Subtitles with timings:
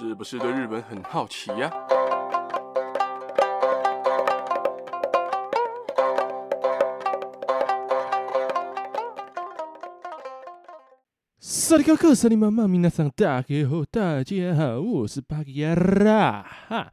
[0.00, 1.68] 是不是对日本很好奇呀？
[11.40, 16.92] 萨利卡克，萨利妈妈，米娜桑，大家好，大家好，我是巴吉拉哈，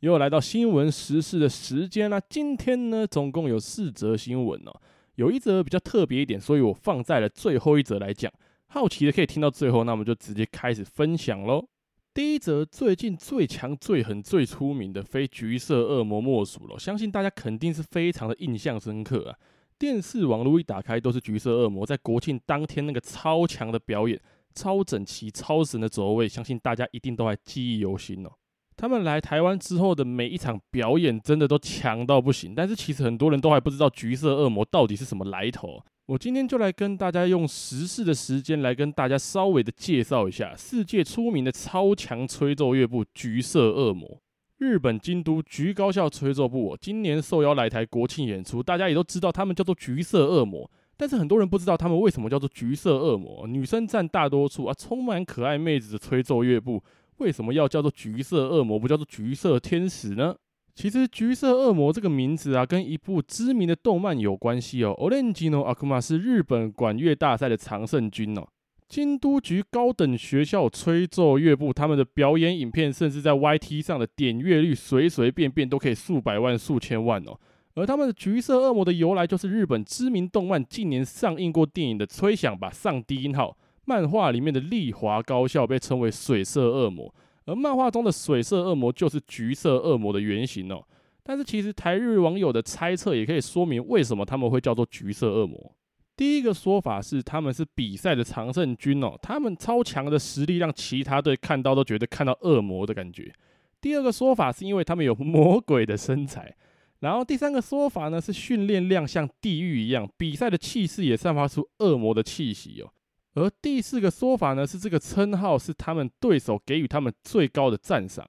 [0.00, 2.18] 又来到新闻时事的时间啦。
[2.30, 4.80] 今天呢，总共有四则新闻哦，
[5.16, 8.32] 有一则比较特别一点，所以我放在了最后一则来讲。
[8.68, 11.68] 好奇的可以听到最后，那我们就直接开始分享喽。
[12.16, 19.36] 第一则，最近最强、最狠、最出名的非橘色恶魔莫属了，相信大家肯定是非常的印象深刻啊。
[19.78, 24.18] 电视网络一打开都是橘色恶魔，在国庆当天那个超强的表演、
[24.54, 28.30] 超整齐、超神的走位，相信大家一定都还记忆犹新哦。
[28.78, 32.54] 他们来台湾之后的每一场表演，真的都强到不行。
[32.54, 35.82] 但是其实很多人都还不知道橘色恶魔到底是什么来头。
[36.06, 44.22] 我今天就来跟大家用时事的时间来跟大家稍微的介绍一下世界出名的超强吹奏乐部橘色恶魔。
[44.58, 53.44] 日本京都橘高校吹奏部，今年受邀来台国庆演出，大家也都知道他们叫做橘色恶魔，但是很多人不知道他们为什么叫做橘色恶魔。
[53.48, 56.80] 女生占大多数啊，充满可爱妹子的吹奏乐部，
[57.16, 60.36] 为什么要叫做橘色恶魔，不叫做橘色天使呢？
[60.76, 64.94] 其实“橘色恶魔”这个名字啊，跟一部知名的动漫有关系哦。
[64.98, 68.46] Orange no Akuma 是日本管乐大赛的常胜军哦。
[68.86, 77.40] 京都局高等学校吹奏乐部他们的表演影片，甚至在 YT 上的点阅率随随便便都可以数百万、数千万哦。
[77.74, 87.14] 而他们的“橘色恶魔”的由来，就是日本知名动漫近年上映过电影的吹响吧上低音号，漫画里面的丽华高校被称为水色恶魔。
[87.46, 90.84] 而漫画中的水色恶魔就是橘色恶魔的原型哦，
[91.22, 95.72] 但是其实台日网友的猜测也可以说明为什么他们会叫做橘色恶魔。
[96.16, 103.32] 第一个说法是他们是比赛的常胜军哦，他们超强的实力让其他队看到都觉得看到恶魔的感觉。
[103.80, 106.56] 第二个说法是因为他们有魔鬼的身材，
[107.00, 112.90] 然后第三个说法呢是训练量像地狱一样，比赛的气势也散发出恶魔的气息哦。
[113.36, 118.26] 而第四个说法呢，是这个称号是他们对手给予他们最高的赞赏。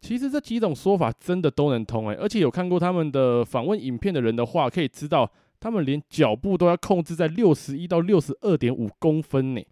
[0.00, 5.30] 其实这几种说法真的都能通诶，而且有看过他们的访问影片的人的话，可以知道
[5.60, 9.62] 他们连脚步都要控制在六十一到六十二点五公分呢，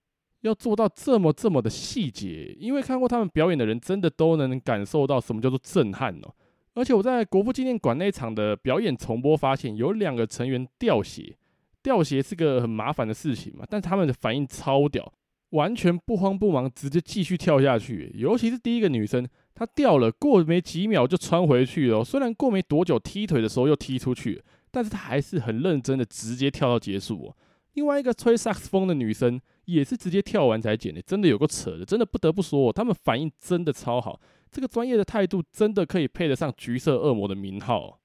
[0.42, 2.54] 要做到这么这么的细节。
[2.58, 6.34] 因为看过他们表演的人，真的都能感受到什么叫做震撼哦。
[6.74, 11.36] 而且我在国父纪念馆那场的表演重播，发现有两个成员掉血。
[11.84, 15.12] 掉鞋是个很麻烦的事情嘛，但他们的反应超屌，
[15.50, 18.10] 完全不慌不忙，直接继续跳下去。
[18.16, 22.02] 尤其是第一个女生，她掉了，过没几秒就穿回去了。
[22.02, 27.32] 虽然过没多久踢腿的时候又踢出去，但是她还是很认真的直接跳到结束。
[27.74, 34.18] 另外一个吹萨克斯风的女生也是直接跳完才捡的，真的有够扯的，真的不得不说，他们反应真的超好，
[34.50, 38.00] 这个专业的态度真的可以配得上橘色恶魔的名号。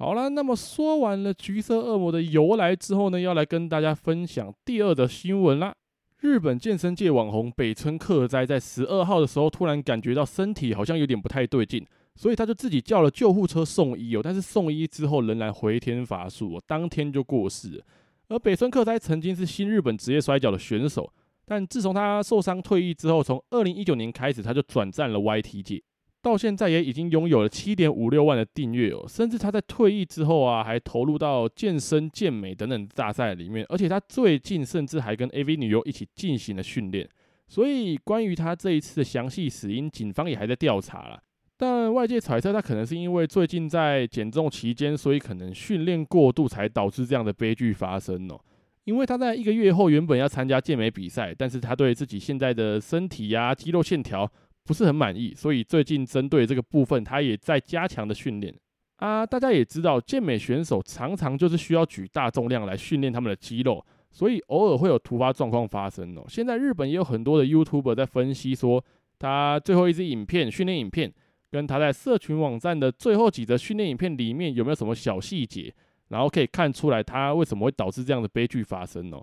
[0.00, 5.74] 好了，那么说完了橘色恶魔的由来之后呢，要来跟大家分享第二的新闻啦。
[6.20, 14.22] 日本健身界网红北村克哉在十二号的时候，突然感觉到身体好像有点不太对劲，所以他就自己叫了救护车送医哦。
[14.24, 17.84] 但是送医之后仍然回天乏术哦，当天就过世了。
[18.28, 21.12] 而北村克哉曾经是新日本职业摔角的选手，
[21.44, 25.82] 但自从他受伤退役之后，从二零一九年开始，他就转战了 YT 界。
[26.22, 37.08] 到现在也已经拥有了七点五六万的订阅哦，甚至他在退役之后啊，还投入到健身、健美等等大赛里面，而且他最近甚至还跟 AV 女优一起进行了训练。
[37.48, 41.20] 所以关于他这一次的详细死因，警方也还在调查啦。
[41.56, 48.38] 但外界揣测他可能是因为最近在减重期间，所以可能训练过度才导致这样的悲剧发生哦。
[48.84, 54.30] 因为他在一个月后原本要参加健美比赛，但是他对自己现在的身体呀、啊、肌肉线条。
[54.70, 58.54] 不是很满意，所以最近针对这个部分，他也在加强的训练
[58.98, 59.26] 啊。
[59.26, 66.24] 大家也知道，健美选手常常就是需要举大重量来训练他们的肌肉，所以偶尔会有突发状况发生哦。
[66.28, 68.80] 现在日本也有很多的 YouTuber 在分析说，
[69.18, 71.12] 他最后一支影片训练影片，
[71.50, 75.74] 跟他在社群网站的最后几则训练影片里面有没有什么小细节，
[76.10, 79.20] 然后可以看出来他为什么会导致这样的悲剧发生哦。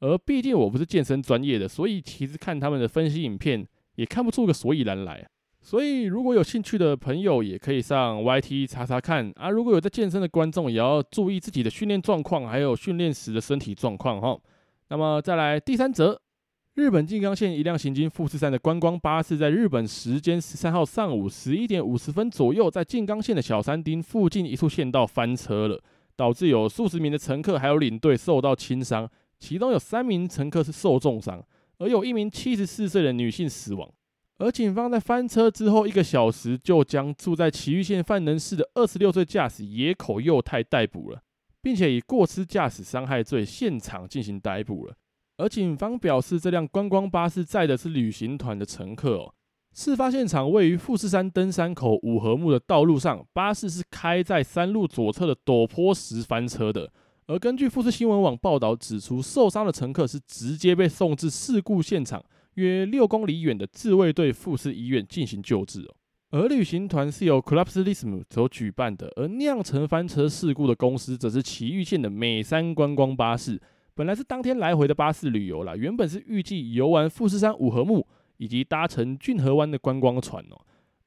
[0.00, 3.66] 而毕竟我不是健身专业的，所以其实看他们的分析影片。
[4.00, 5.28] 也看不出个所以然来，
[5.60, 9.50] 所以如果有兴趣的朋友，也可以上 YT 查查看啊。
[9.50, 14.40] 如果有在健身的观众，也要注意自己的训练状况，还有训练时的身体状况哈。
[14.88, 16.18] 那么再来第三则，
[16.76, 25.78] 日本静冈县一辆行经富士山的观光巴士，在日本时间十三号上午十一点五十分左右，在静冈县的小山町附近一处县道翻车了，
[26.16, 29.06] 导致有数十名的乘客还有领队受到轻伤，
[29.38, 31.44] 其中有三名乘客是受重伤。
[31.80, 33.90] 而有一名七十四岁的女性死亡，
[34.36, 41.22] 而警方在翻车之后一个小时，就将住在埼玉县饭能市的二十六岁驾驶野口佑太逮捕了，
[41.62, 44.94] 并且以过失驾驶伤害罪现场进行逮捕了。
[45.38, 49.34] 而警方表示，这辆观光巴士载的是旅行团的乘客哦。
[49.72, 56.92] 事发现场位于富士山登山口五合目的道路上，巴士是开在山路左侧的陡坡时翻车的。
[57.30, 62.20] 而根据富士新闻网报道指出，受伤的乘客是直接被送至事故现场。
[62.54, 65.94] 约六公里远的自卫队富士医院进行救治哦。
[66.30, 73.62] 而旅行团是由 Clubslism 所举办的，而酿成翻车事故的公司则是埼玉县的美山观光巴士。
[73.94, 78.04] 本来是当天来回的巴士旅游啦，原本是预计游玩富士山五合目
[78.38, 80.58] 以及搭乘骏河湾的观光船哦。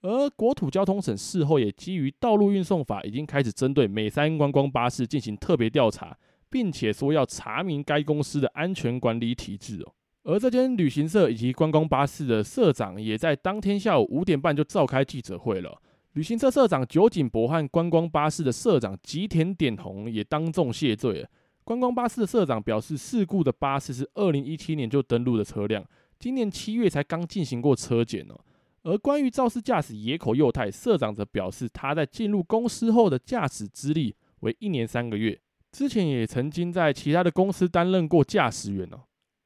[0.03, 6.15] 而国土交通省事后也基于道路运送法，已经开始针对美山观光巴士进行特别调查，
[6.50, 9.94] 并且说要查明该公司的安全管理体制哦。
[10.23, 15.81] 而这间旅行社以及观光巴士的社长也在当天下午五点半就召开记者会了。
[16.13, 21.29] 旅行社社长酒井博和观光巴士的社长吉田典弘也当众谢罪了。
[21.63, 25.81] 观光巴士的社长表示，事故的巴士是二零一七年就登录的车辆，
[26.19, 28.38] 今年七月才刚进行过车检哦。
[28.83, 35.39] 而关于肇事驾驶野口佑太，社长则表示，他在进入公司后的驾驶资历为一年三个月，
[35.71, 39.00] 之前也曾经在其他的公司担任过驾驶员哦。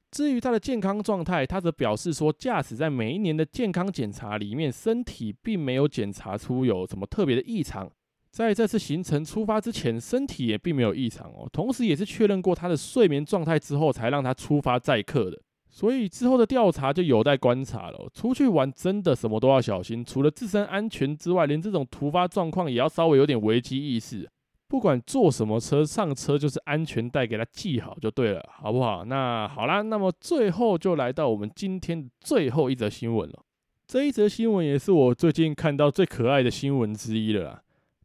[0.10, 7.92] 至于他的健康状态，他则表示说，驾驶在每一年的健康检查里面，身体并没有检查出有什么特别的异常。
[8.32, 11.48] 在这次行程出发之前，身体也并没有异常哦。
[11.52, 15.42] 同时，也是确认过他的睡眠状态之后，才让他出发载客的。
[15.78, 18.10] 所以之后的调查就有待观察了。
[18.12, 24.28] 出去玩真的什么都要小心，除了自身安全之外，连这种突发状况也要稍微有点危机意识。
[24.68, 29.06] 不管坐什么车，上车就是安全带给他系好就对了，好不好？
[29.06, 33.44] 那好啦，那么最后就来到我们今天的最后一则新闻了。
[33.86, 37.62] 这一则新闻也是我最近看到最可爱的新闻之一了啦。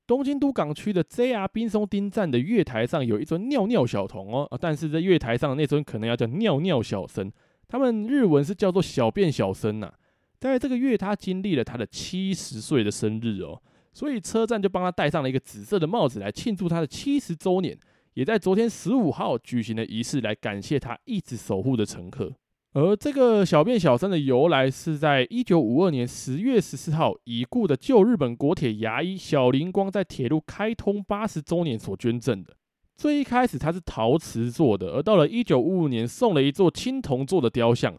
[0.07, 7.33] 东京都港区的 JR 滨松町站的月台上有一尊尿尿小童哦，但是在月台上那尊可能要叫尿尿小生，
[7.73, 9.91] 他们日文是叫做小便小生呐。
[10.39, 13.59] 在这个月，他经历了他的七十岁的生日哦。
[13.95, 17.75] 所以车站就帮他戴上了一个紫色的帽子来庆祝他的七十周年，
[18.13, 22.31] 也在昨天十五号举行了仪式来感谢他一直守护的乘客。
[22.75, 32.55] 而这个小便小生的由来是在一九五二年十月十四号，已故的旧日本国铁牙医小林光在铁路开通八十周年所捐赠的。
[33.03, 37.93] 最一开始它是陶瓷做的，而到了一九五五年送了一座青铜做的雕像。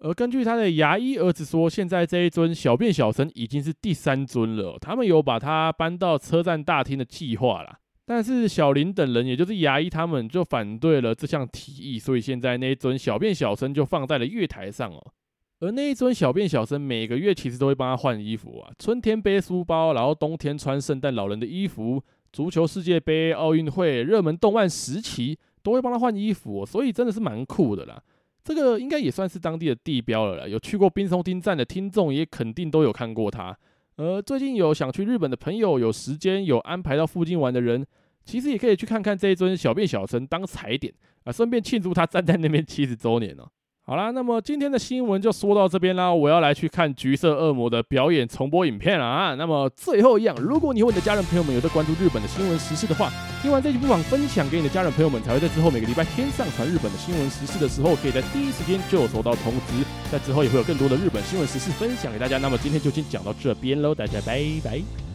[0.00, 4.76] 而根据他的牙医儿子说，现在这一尊小便小生已经是第三尊了。
[4.80, 11.96] 他们有把它搬到车站大厅的计划啦，但是小林等人，也就是牙医他们，就反对了这项提议。
[11.96, 15.12] 所以现在那一尊小便小生就放在了月台上哦。
[15.60, 22.02] 而那一尊小便小生每个月其实都会帮他换衣服啊，春天背书包，然后冬天穿圣诞老人的衣服。
[22.32, 28.02] 足球世界杯、奥运会、热门动漫时期都会帮他换衣服，所以真的是蛮酷的啦。
[28.44, 33.56] 这个应该也算是当地的地标了啦，有去过冰松町站的听众也肯定都有看过他。
[33.96, 37.84] 而最近有想去日本的朋友，有时间有安排到附近玩的人，
[38.24, 40.94] 其实也可以去看看这一尊小便小生当踩点
[41.24, 43.48] 啊，顺便庆祝他站在那边七十周年哦。
[43.88, 46.12] 好啦，那么今天的新闻就说到这边啦。
[46.12, 49.34] 我要来去看橘色恶魔的表演重播影片了啊。
[49.36, 59.82] 那么最后一样，如果你和你的家人朋友们有在关注日本的新闻时事的话，听完这集不妨分享给你的家人朋友们，才会在之后每个礼拜天上传日本的新闻时事的时候，可以在第一时间就有收到通知。
[60.12, 62.36] 在之后也会有更多的日本新闻时事分享给大家。
[62.36, 65.07] 那么今天就先讲到这边喽，大家拜拜。